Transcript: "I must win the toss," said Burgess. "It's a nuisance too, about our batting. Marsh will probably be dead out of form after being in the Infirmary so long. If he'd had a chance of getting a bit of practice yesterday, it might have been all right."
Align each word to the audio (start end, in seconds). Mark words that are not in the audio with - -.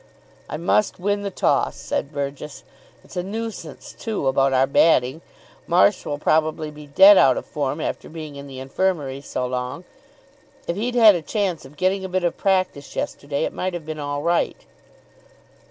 "I 0.49 0.57
must 0.57 0.99
win 0.99 1.21
the 1.21 1.29
toss," 1.29 1.75
said 1.75 2.11
Burgess. 2.11 2.63
"It's 3.03 3.15
a 3.15 3.21
nuisance 3.21 3.93
too, 3.93 4.25
about 4.27 4.51
our 4.51 4.65
batting. 4.65 5.21
Marsh 5.67 6.07
will 6.07 6.17
probably 6.17 6.71
be 6.71 6.87
dead 6.87 7.19
out 7.19 7.37
of 7.37 7.45
form 7.45 7.79
after 7.79 8.09
being 8.09 8.35
in 8.35 8.47
the 8.47 8.57
Infirmary 8.59 9.21
so 9.21 9.45
long. 9.45 9.83
If 10.67 10.75
he'd 10.75 10.95
had 10.95 11.13
a 11.13 11.21
chance 11.21 11.65
of 11.65 11.77
getting 11.77 12.03
a 12.03 12.09
bit 12.09 12.23
of 12.23 12.35
practice 12.35 12.95
yesterday, 12.95 13.43
it 13.43 13.53
might 13.53 13.75
have 13.75 13.85
been 13.85 13.99
all 13.99 14.23
right." 14.23 14.57